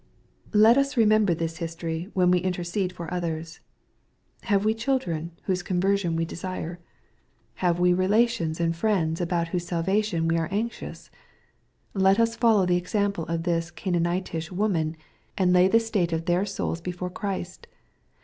Let 0.55 0.79
us 0.79 0.97
remember 0.97 1.35
this 1.35 1.57
history, 1.57 2.09
when 2.15 2.31
we 2.31 2.39
intercede 2.39 2.91
for 2.91 3.13
others. 3.13 3.59
Have 4.45 4.65
we 4.65 4.73
children, 4.73 5.31
whose 5.43 5.61
conversion 5.61 6.15
we 6.15 6.25
desire? 6.25 6.79
MATTHEW, 6.79 6.79
CHAP.' 6.79 7.53
XT. 7.53 7.63
183 7.67 7.67
Have 7.67 7.79
we 7.79 7.93
relations 7.93 8.59
and 8.59 8.75
friends, 8.75 9.21
about 9.21 9.47
Vhose 9.49 9.61
salvation 9.61 10.27
we 10.27 10.37
are 10.39 10.49
anxious? 10.49 11.11
Let 11.93 12.19
us 12.19 12.35
follow 12.35 12.65
the 12.65 12.77
example 12.77 13.25
of 13.27 13.43
this 13.43 13.69
Oa 13.69 13.91
naanitish 13.91 14.49
woman, 14.49 14.97
and 15.37 15.53
lay 15.53 15.67
the 15.67 15.79
state 15.79 16.11
of 16.11 16.25
their 16.25 16.47
souls 16.47 16.81
before 16.81 17.11
Christ. 17.11 17.67